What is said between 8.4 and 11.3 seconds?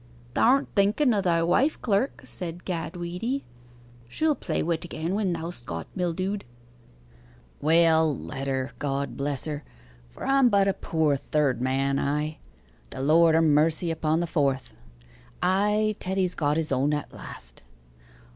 her, God bless her; for I'm but a poor